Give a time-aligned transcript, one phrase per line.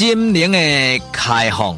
[0.00, 0.58] 心灵的
[1.12, 1.76] 开放，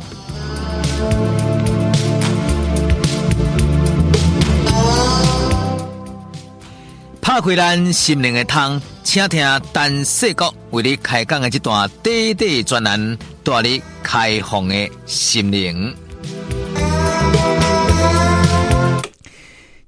[7.20, 15.93] 拍开咱心灵的窗，请听陈世国为你开讲的这段短短专栏，带你开放的心灵。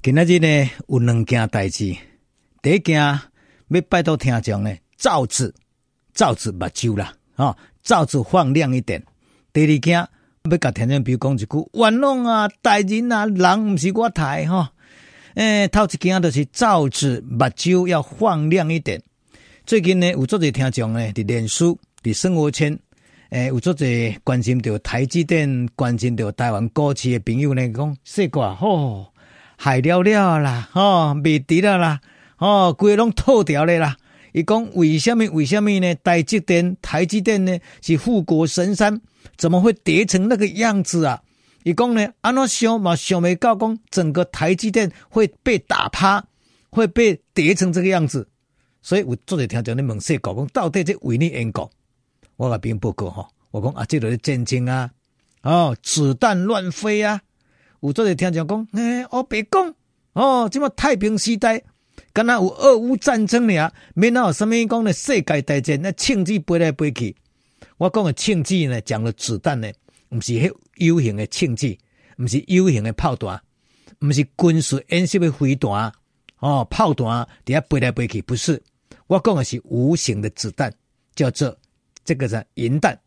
[0.02, 1.96] 今仔日呢有两件代志，
[2.60, 3.00] 第一件
[3.68, 5.54] 要拜托听众呢，罩子
[6.12, 9.00] 罩子目睭啦，哦，罩子放亮一点。
[9.52, 10.08] 第二件
[10.50, 14.72] 要甲听众朋友讲一句，冤枉啊，大人啊，人毋是我抬哈。
[15.34, 19.00] 诶、欸，头一件就是罩子目睭要放亮一点。
[19.66, 22.78] 最近呢有足侪听众呢，伫脸书、伫生活圈，
[23.30, 29.06] 诶、欸，有足侪关心着台积电、关心着台湾股市的朋友呢，讲说过吼。
[29.56, 32.00] 害了了啦，吼，未敌了啦，
[32.36, 33.96] 吼，规个拢透掉咧啦。
[34.34, 35.24] 伊讲为什么？
[35.30, 35.94] 为什么呢？
[36.02, 39.00] 台积电，台积电呢是护国神山，
[39.36, 41.22] 怎么会跌成那个样子啊？
[41.62, 46.26] 伊讲呢，安怎想嘛想未到，讲整个台积电会被打趴，
[46.70, 48.28] 会被跌成这个样子。
[48.82, 51.70] 所以我做者听讲，你问说讲，讲到底这为你因果，
[52.34, 53.28] 我个并不过吼。
[53.52, 54.90] 我讲啊，这个是战争啊，
[55.42, 57.20] 哦，子弹乱飞啊。
[57.82, 59.72] 有做者听讲讲，诶、欸，我别讲
[60.14, 61.62] 哦，这么太平时代，
[62.12, 64.92] 敢若有俄乌战争俩，免哪有什么讲呢？
[64.92, 67.14] 世界大战那枪支飞来飞去，
[67.76, 69.70] 我讲的枪支呢，讲的子弹呢，
[70.10, 71.76] 毋是迄 U 型的枪支，
[72.18, 73.40] 毋是 U 型的炮弹，
[74.00, 75.92] 毋是军事演习的飞弹
[76.38, 78.62] 哦，炮弹底下飞来飞去，不是，
[79.06, 80.72] 我讲的是无形的子弹，
[81.14, 81.56] 叫做
[82.04, 82.98] 这个是银弹、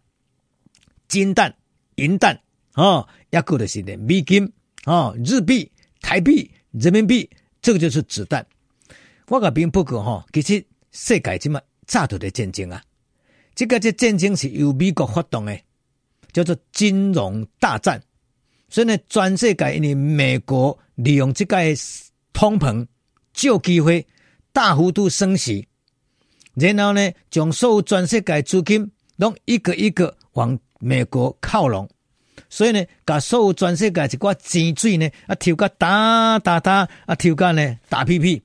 [1.08, 1.54] 金弹、
[1.96, 2.40] 银弹
[2.76, 4.52] 哦，抑个就是呢美金。
[4.86, 7.30] 哦，日币、台币、人民币，
[7.62, 8.48] 这个就是子弹。
[9.30, 12.82] 我个并不过吼，其实世界这么炸头的战争啊，
[13.54, 15.60] 这个这战争是由美国发动的，
[16.32, 18.02] 叫做金融大战。
[18.70, 21.58] 所以呢，全世界因为美国利用这个
[22.32, 22.88] 通膨，
[23.34, 24.06] 就机会
[24.54, 25.68] 大幅度升息，
[26.54, 31.90] 然后呢，将所有全世界资金拢一个一个往美国靠拢。
[32.50, 38.42] 所以呢，把所有全世界一挂钱水呢，啊，抽个打打打，啊，抽个呢打屁屁。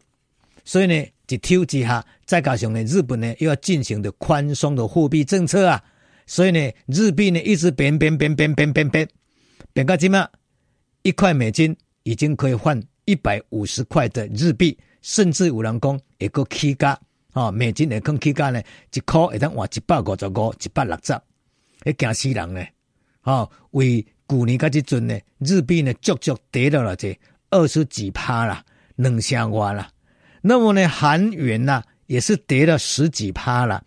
[0.72, 5.78] 所以呢，一抽之下，再加上呢，日本呢又要进行的宽松的货币政策啊，
[6.26, 9.06] 所以呢，日币呢一直贬贬贬贬贬贬贬，
[9.74, 10.26] 贬到今嘛，
[11.02, 16.98] 一块美金已经可以换一百五十块的日币，甚至有人讲一个起价
[17.34, 18.58] 啊，美金的更起价呢，
[18.94, 21.12] 一块会当换一百五十五、一百六十，
[21.84, 22.64] 会惊死人呢。
[23.24, 27.14] 哦，为去年甲这阵呢，日币呢，足足跌到了这
[27.50, 28.64] 二十几趴啦，
[28.96, 29.86] 两成外啦。
[30.42, 33.82] 那么呢，韩元呢也是跌了十几趴了，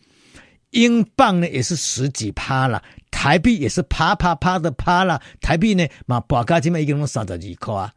[0.71, 5.21] 英镑呢也是十几趴了，台币也是啪啪啪的趴了。
[5.39, 7.93] 台币呢嘛，报价今嘛已经拢三十二块啊，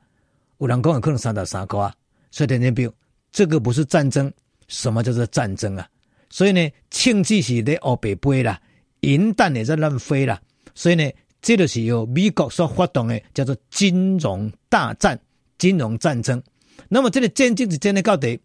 [0.59, 1.95] 有人讲有可能三十三块啊。
[2.31, 2.95] 所以听见没有？
[3.33, 4.31] 这个不是战争，
[4.67, 5.89] 什么叫做战争啊？
[6.29, 8.61] 所以呢，庆记是在欧北飞啦，
[9.01, 10.39] 银弹也在乱飞啦，
[10.75, 11.11] 所以呢。
[11.41, 15.19] 这就是由美国所发动的，叫做金融大战、
[15.57, 16.43] 金融战争。
[16.89, 18.39] 那么这个战争是真的到底，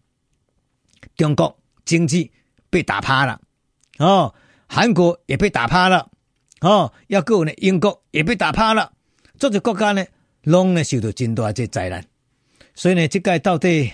[1.16, 2.30] 中国经济
[2.70, 3.40] 被打趴了，
[3.98, 4.34] 哦，
[4.66, 6.10] 韩国也被打趴了，
[6.60, 8.92] 哦，要够呢，英国也被打趴了，
[9.38, 10.04] 这些国家呢，
[10.42, 12.04] 拢呢受到真大这灾难。
[12.74, 13.92] 所以呢，这个到底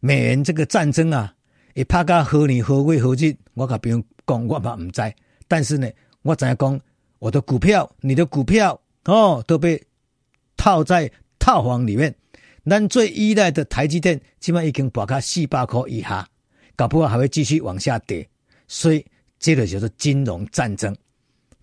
[0.00, 1.34] 美元这个战争啊，
[1.74, 5.14] 会拍到何年何月何日，我甲别人讲，我嘛唔知。
[5.48, 5.90] 但是呢，
[6.22, 6.80] 我怎样讲？
[7.18, 9.80] 我的股票，你的股票哦，都被
[10.56, 12.12] 套在套房里面。
[12.64, 16.28] 咱最依赖的台积电，起码已经跌到四百块以下，
[16.76, 18.28] 搞不好还会继续往下跌。
[18.68, 19.04] 所以，
[19.38, 20.94] 这个就是金融战争，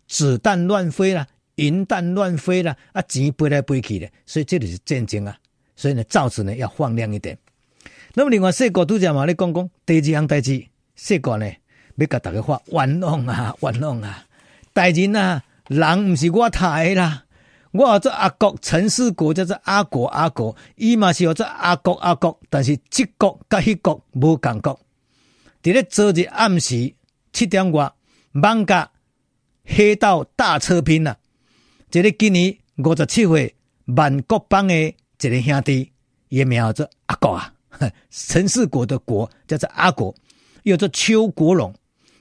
[0.08, 4.09] 子弹乱飞了，银弹乱飞了，啊，钱飞来飞去的。
[4.25, 5.38] 所以，这里是战争啊。
[5.76, 7.38] 所以呢，造子呢要放亮一点。
[8.14, 10.66] 那么，另外四个都讲嘛，你讲讲第二样代志，
[10.96, 11.52] 四个呢
[11.96, 14.26] 要甲大家发冤枉啊， 冤枉啊，
[14.73, 15.44] 大人啊。
[15.70, 17.26] 人毋是我抬啦，
[17.73, 24.79] 我做阿国陈世国叫做阿国阿国，伊嘛是叫做阿国阿国，但是这国甲迄国无共国。
[25.61, 26.94] 伫咧昨日暗时
[27.34, 27.91] 七点外，
[28.34, 28.88] 艋舺
[29.66, 31.17] 黑道大车拼啊！
[31.91, 33.53] 这个今年五十七岁
[33.85, 35.91] 万国邦的一个兄弟，
[36.29, 37.53] 伊名叫做阿国啊，
[38.09, 40.16] 陈世国的国叫做阿国，
[40.64, 41.73] 又叫做邱国荣，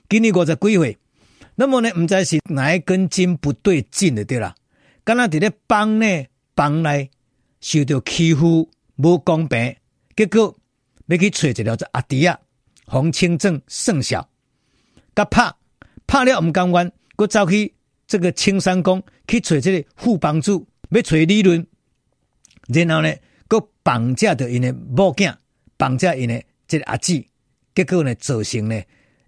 [0.09, 0.97] 今年五十几岁。
[1.55, 4.53] 那么呢，毋知是哪一根筋不对劲的对啦？
[5.05, 7.09] 敢若伫咧帮呢帮内
[7.61, 9.75] 受到欺负，无公平，
[10.15, 10.55] 结果
[11.07, 12.37] 要去找一条只阿弟啊，
[12.89, 14.27] 洪清正胜小，
[15.15, 15.53] 甲拍
[16.07, 17.75] 拍了毋甘愿，佮走去
[18.07, 21.65] 这个青山宫去找这个副帮主，要找理论，
[22.67, 23.15] 然后呢，
[23.47, 25.35] 搁绑架着因的某囝，
[25.77, 27.23] 绑架因的这个阿姊，
[27.75, 28.81] 结果呢，造成呢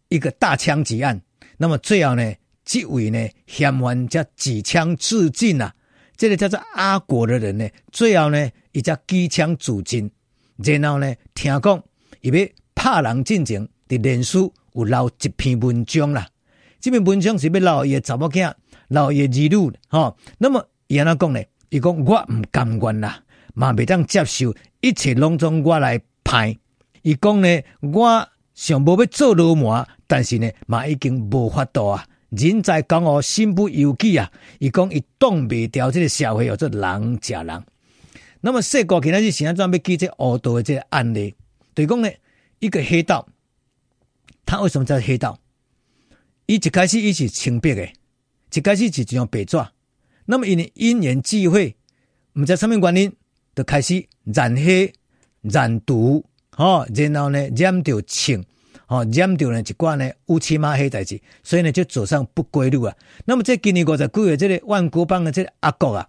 [0.09, 1.21] 一个大枪击案。
[1.57, 2.33] 那么最后呢，
[2.65, 5.73] 这位呢嫌犯才举枪自尽啊！
[6.17, 10.11] 这个叫做阿果的人呢，最后呢，伊才举枪自尽。
[10.57, 11.83] 然后呢，听讲
[12.21, 12.47] 伊要
[12.83, 16.27] 拍人进前，伫脸书有留一篇文章啦。
[16.79, 18.51] 这篇文章是要留伊的查某囝，
[18.87, 20.17] 留伊的儿女吼。
[20.39, 21.39] 那么伊安怎讲呢？
[21.69, 23.23] 伊讲我唔甘愿啦，
[23.53, 26.57] 嘛未当接受，一切拢总我来拍。
[27.03, 32.03] 伊讲呢，我想无要做流氓，但是呢，嘛已经无法度啊。
[32.31, 34.27] 人在江湖，身不由己啊。
[34.57, 37.63] 伊讲伊挡未掉这个社会，叫做人食人。
[38.39, 41.35] 那么说过去那是现在准备记这黑道的这个案例，
[41.75, 42.09] 对讲呢，
[42.61, 43.27] 一个黑道，
[44.45, 45.37] 他为什么叫黑道？
[46.45, 47.89] 伊一开始伊是清白的，
[48.53, 49.57] 一开始是一张白纸。
[50.25, 51.75] 那么因为因缘际会，
[52.35, 53.11] 毋知什么原因，
[53.55, 54.93] 就开始染黑、
[55.41, 58.45] 染毒，吼，然后呢染着青，
[58.85, 62.95] 吼，染着呢一寡呢乌漆嘛黑代志，所以呢就走上不归路啊。
[63.25, 66.07] 那么这今年五十九岁这个万国帮的这个阿国啊，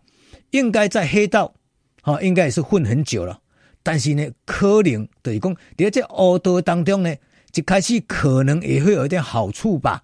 [0.51, 1.55] 应该在黑道，
[2.03, 3.41] 吼，应该也是混很久了，
[3.83, 7.15] 但是呢，可能就是讲在这黑道当中呢，
[7.55, 10.03] 一开始可能也会有一点好处吧。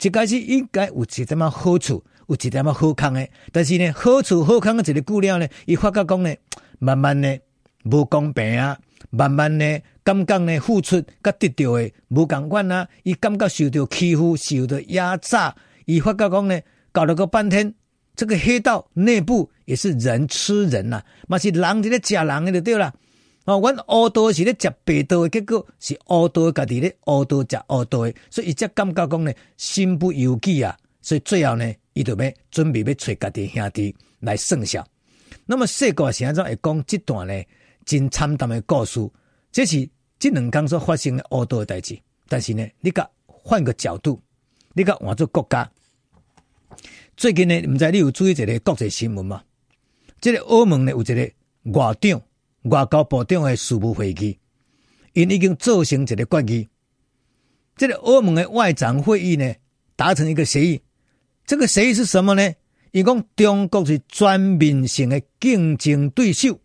[0.00, 3.26] 一开始应该有一点么好处，有一点么好康的。
[3.50, 6.34] 但是呢，好处好康的一个久了呢，伊发觉讲呢，
[6.78, 7.36] 慢慢呢
[7.84, 8.78] 无公平啊，
[9.10, 15.54] 慢慢呢感觉呢付出甲得到的无共款啊，伊感觉受到欺负，受到压榨，
[15.86, 16.60] 伊发觉讲呢，
[16.92, 17.74] 搞了个半天，
[18.14, 22.92] 这个黑道内部也是人吃人呐，嘛是人伫咧食人诶就对啦。
[23.46, 30.76] 哦，阮黑道是咧食白道的，结果是黑道家己咧黑道食黑道的，所以伊才感觉讲呢，身不由己啊。
[31.00, 34.84] 所以最后呢，伊就要准备要找家己兄弟来算账。
[35.44, 37.40] 那么说过是安怎会讲这段呢，
[37.84, 39.08] 真惨淡的故事，
[39.52, 39.88] 这是
[40.18, 41.96] 这两天所发生的黑道的代志。
[42.28, 44.20] 但是呢，你甲换个角度，
[44.72, 45.70] 你甲换做国家，
[47.16, 49.40] 最近呢，毋知你有注意一个国际新闻吗？
[50.20, 51.30] 这个欧盟呢，有一个
[51.78, 52.20] 外长。
[52.68, 54.38] 外交部长的事务会议，
[55.12, 56.68] 因已经做成一个决议。
[57.76, 59.54] 这个欧盟的外长会议呢，
[59.94, 60.80] 达成一个协议。
[61.44, 62.52] 这个协议是什么呢？
[62.92, 66.58] 伊讲中国是全面性的竞争对手，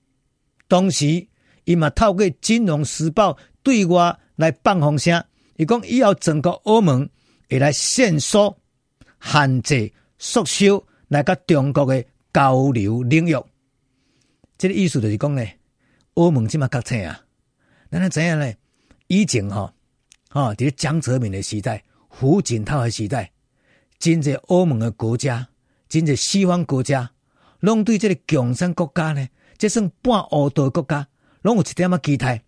[0.69, 1.27] 同时
[1.65, 5.23] 伊嘛透过《金融时报》对外来放风声。
[5.57, 7.07] 伊讲以后整个欧盟
[7.49, 8.57] 会来限缩、
[9.21, 13.35] 限制、缩小来甲中国的交流领域。
[14.57, 15.45] 这个意思就是讲呢。
[16.15, 17.21] 欧盟这么国策啊？
[17.89, 18.53] 那那怎样呢？
[19.07, 19.73] 以前哈，
[20.29, 23.31] 啊，在江泽民的时代、胡锦涛的时代，
[23.99, 25.49] 真济欧盟的国家，
[25.89, 27.11] 真济西方国家，
[27.59, 29.27] 拢对这个共产国家呢，
[29.57, 31.07] 这算半黑道的国家，
[31.41, 32.43] 拢有一点仔期待。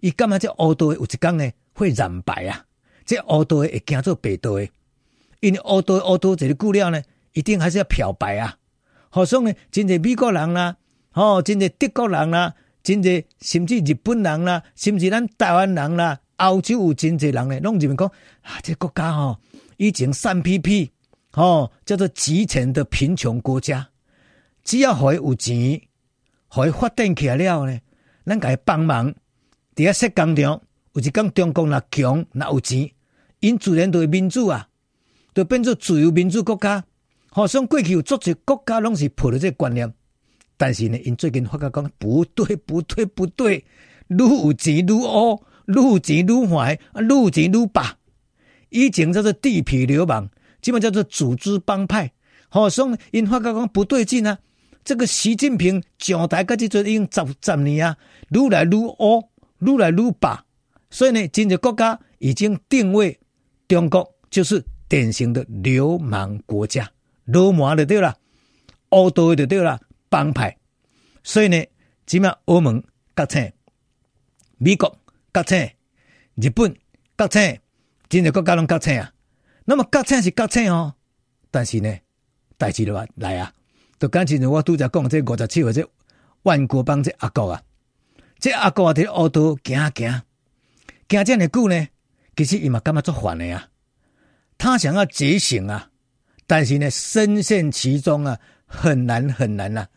[0.00, 2.66] 伊干嘛这黑道的有一天呢会染白啊？
[3.04, 4.68] 这黑道的会惊做白道的，
[5.40, 7.02] 因为黑道黑道这个布料呢，
[7.32, 8.58] 一定还是要漂白啊。
[9.10, 10.76] 好像呢，真济美国人啦，
[11.12, 12.54] 哦，真济德国人啦。
[12.84, 18.06] 真济，甚至日本人啦，甚至咱台湾人啦，欧洲有真济人咧，拢认为讲
[18.42, 19.40] 啊，这个国家吼，
[19.78, 20.92] 以前三 P P，
[21.32, 23.88] 吼叫做极前的贫穷国家，
[24.62, 25.80] 只要互伊有钱，
[26.48, 27.80] 互伊发展起来了呢，
[28.26, 29.10] 咱甲伊帮忙，
[29.74, 30.60] 伫遐说工厂，
[30.92, 32.90] 有一讲中国若强若有钱，
[33.40, 34.68] 因自然就会民主啊，
[35.34, 36.84] 就变做自由民主国家。
[37.30, 39.92] 好像过去有足侪国家拢是抱着这个观念。
[40.56, 43.64] 但是呢，因最近发觉讲不对，不对，不对，
[44.08, 47.96] 愈有钱愈乌，愈有钱愈坏，啊，愈有钱愈霸。
[48.70, 50.28] 以前叫做地痞流氓，
[50.60, 52.10] 基本叫做组织帮派。
[52.48, 54.38] 好像因发觉讲不对劲啊，
[54.84, 57.96] 这个习近平上台个这阵已经十十年啊，
[58.30, 59.22] 愈来愈乌，
[59.60, 60.44] 愈来愈霸。
[60.90, 63.18] 所以呢，真济国家已经定位
[63.66, 66.88] 中国就是典型的流氓国家，
[67.24, 68.14] 流氓就对了，
[68.90, 69.80] 黑道就对了。
[70.08, 70.56] 帮派，
[71.22, 71.64] 所以呢，
[72.06, 72.82] 起码欧盟
[73.14, 73.40] 国策、
[74.58, 74.98] 美国
[75.32, 75.56] 国策、
[76.34, 76.76] 日本
[77.16, 77.40] 国策，
[78.08, 79.12] 真济国家拢国策啊。
[79.64, 80.94] 那么国策是国策哦，
[81.50, 81.98] 但是呢，
[82.56, 83.52] 代志的话来啊，
[83.98, 85.88] 就刚才我拄则讲这五十七或者
[86.42, 87.62] 万国帮这阿国啊，
[88.38, 90.22] 这阿国啊，伫黑道行行。
[91.08, 91.88] 行这么久呢，
[92.36, 93.68] 其实伊嘛感觉做烦的啊，
[94.58, 95.90] 他想要觉醒啊，
[96.46, 99.88] 但是呢，深陷其中啊，很难很难呐、啊。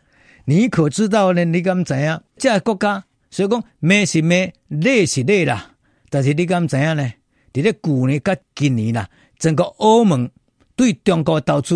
[0.50, 1.44] 你可知道呢？
[1.44, 2.22] 你敢知影？
[2.38, 5.76] 这个国家所以讲，美是美，累是累啦。
[6.10, 7.12] 但是你敢知影呢？
[7.52, 10.30] 伫咧旧年甲今年啦，整个欧盟
[10.78, 11.76] 对中国投资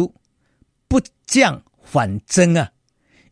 [0.87, 2.71] 不降反增啊！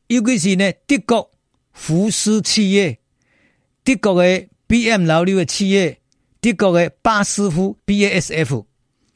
[0.07, 1.31] 尤其是呢，德国
[1.71, 2.99] 福斯企业、
[3.85, 5.99] 德国的 BMW 的企业、
[6.41, 8.65] 德国的巴斯夫 BASF，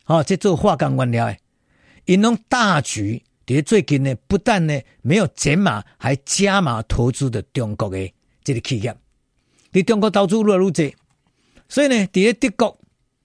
[0.06, 1.38] 哦，这做化工原料的，
[2.06, 3.24] 因拢大举
[3.56, 8.12] 在最近呢，不但呢没有减码，还加码投资的中国的
[8.44, 8.96] 这个企业，
[9.72, 10.96] 在中国投资越来越多，
[11.68, 12.80] 所以呢，在德国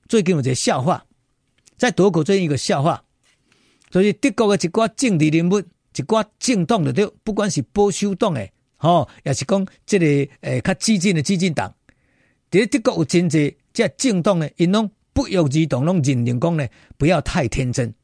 [0.09, 1.05] 最近有一个笑话，
[1.77, 3.03] 在德国最近一个笑话。
[3.91, 10.07] 所以德国的一寡政治人物，一寡政党的对，不管是保守党的，吼，也是讲这个
[10.43, 11.75] 诶较激进的激进党，
[12.51, 16.69] 在德国有真济这政党呢，因拢不约而同拢认定讲呢，
[16.99, 17.95] 不要太天真。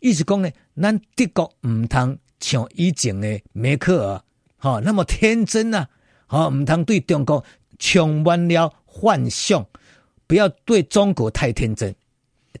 [0.00, 0.50] 意思讲呢，
[0.80, 4.22] 咱德国毋通像以前的梅克尔，
[4.56, 5.88] 吼，那么天真啊，
[6.26, 7.44] 吼，毋通对中国
[7.78, 9.64] 充满了幻想，
[10.26, 11.94] 不要对中国太天真。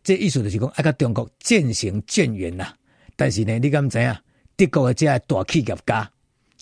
[0.02, 2.72] 这意思就是讲，爱甲中国渐行渐远呐。
[3.16, 4.16] 但是呢，你敢知影？
[4.56, 6.10] 德国的这些大企业家，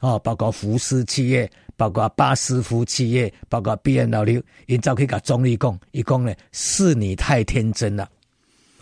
[0.00, 8.09] 哦，包括福斯企业，包括巴斯夫企业，包括 BMW，因走去甲总理讲，伊讲呢，是你太天真了。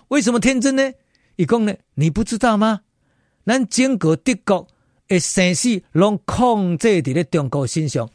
[0.09, 0.93] 为什么天真呢？
[1.37, 2.81] 伊讲呢，你不知道吗？
[3.47, 4.67] 咱整个德国
[5.07, 8.09] 的生死拢控制伫咧中国身上，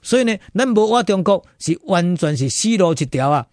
[0.00, 3.46] 所以呢，咱无我中国是完全是死路一条啊。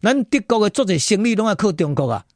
[0.00, 2.26] 咱德国的做者生意拢要靠中国啊！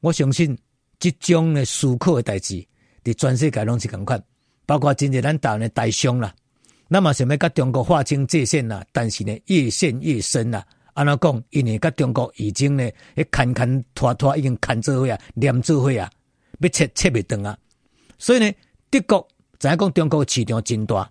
[0.00, 0.56] 我相信
[0.98, 2.64] 即种的思考的代志，
[3.04, 4.22] 伫全世界拢是共款，
[4.64, 6.34] 包括真济咱台湾的大商啦，
[6.88, 10.66] 那么想要甲中国划清界限啦，但是呢，越陷越深啦。
[10.96, 11.44] 安怎讲？
[11.50, 16.10] 因为甲中国已经呢，迄牵牵拖拖已经牵做伙啊，黏做伙啊，
[16.58, 17.56] 要切切袂断啊。
[18.18, 18.52] 所以呢，
[18.90, 21.10] 德国知影讲中国市场真大，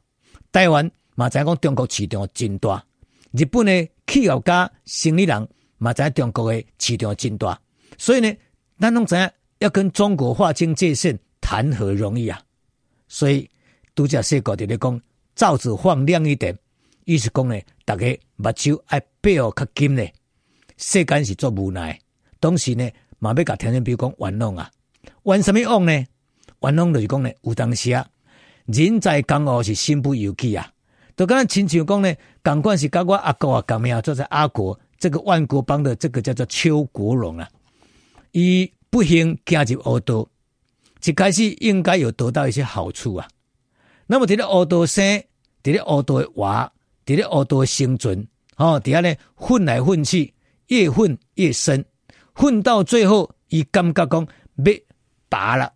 [0.52, 2.84] 台湾嘛知影讲中国市场真大，
[3.32, 5.48] 日本的企业家、生意人。
[5.78, 7.60] 嘛，在中国的市场真大，
[7.98, 8.34] 所以呢，
[8.80, 12.42] 咱拢知影要跟中国划清界限，谈何容易啊！
[13.10, 13.48] 所以
[13.94, 15.02] 拄则说过的咧讲，
[15.36, 16.58] 罩子放亮一点，
[17.06, 20.06] 意思讲呢，大家目睭爱闭哦较紧呢。
[20.78, 21.98] 世间是做无奈，
[22.40, 24.70] 当时呢，嘛要甲听众比如讲玩弄啊，
[25.24, 26.06] 玩什么弄呢？
[26.60, 28.06] 玩弄就是讲呢，有当时啊，
[28.66, 30.68] 人在江湖是身不由己啊，
[31.16, 34.78] 就敢亲像讲呢，共管是甲我阿哥啊，共名做在阿国。
[34.98, 37.48] 这个万国帮的这个叫做邱国荣啊，
[38.32, 40.28] 伊不幸加入黑道，
[41.04, 43.28] 一开始应该有得到一些好处啊。
[44.08, 45.06] 那么，伫咧黑道生，
[45.62, 46.72] 伫咧黑道活，
[47.06, 50.34] 伫咧黑道生存，哦，底下呢混来混去，
[50.68, 51.84] 越混越深，
[52.34, 54.74] 混到最后，伊感觉讲要
[55.30, 55.72] 拔了，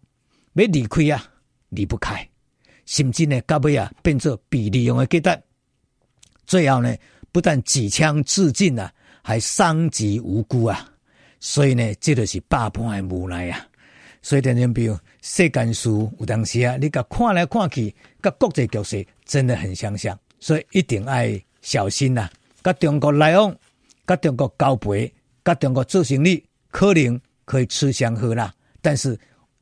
[0.53, 1.23] 要离开啊，
[1.69, 2.27] 离不开，
[2.85, 5.41] 甚至呢，到尾啊变作被利用的阶段，
[6.45, 6.95] 最后呢，
[7.31, 8.91] 不但举枪自尽啊。
[9.21, 10.89] 还伤及无辜啊！
[11.39, 13.67] 所以呢，这就是百般的无奈啊！
[14.23, 17.93] 所以，听众朋友，世间事有当时啊，你甲看来看去，
[18.23, 21.13] 甲国际局势真的很相像，所以一定要
[21.61, 22.31] 小心呐、啊！
[22.63, 23.55] 甲中国来往，
[24.07, 29.17] 甲中国交配，甲中国做生意，可能可以吃香喝辣，但是，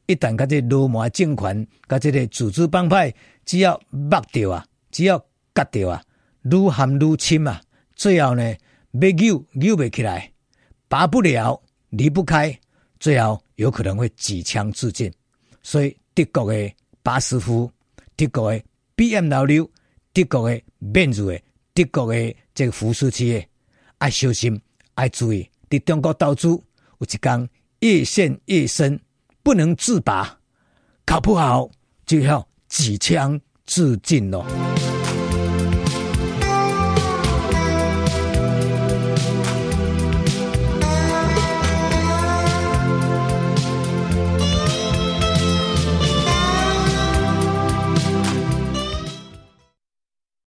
[0.06, 3.14] 一旦甲这罗马政权，甲这个组织帮派，
[3.46, 5.18] 只要剥掉啊，只要
[5.54, 6.04] 割掉啊，
[6.44, 7.62] 愈陷愈深啊，
[7.96, 8.56] 最后呢？
[9.00, 10.32] 被扭扭不起来，
[10.88, 12.58] 拔不了，离不开，
[13.00, 15.12] 最后有可能会举枪自尽。
[15.62, 16.72] 所以德国的
[17.04, 17.70] 巴斯夫、
[18.16, 18.64] 德国的
[18.96, 19.70] BMW、
[20.24, 21.42] 德国的面子的、
[21.74, 23.48] 德国的这个扶持企业，
[24.00, 24.60] 要小心，
[24.96, 25.48] 要注意。
[25.70, 26.62] 在中国投资有
[27.02, 27.50] 一天
[27.82, 29.00] 越陷越深，
[29.44, 30.40] 不能自拔，
[31.06, 31.70] 搞不好
[32.06, 34.77] 就要举枪自尽了。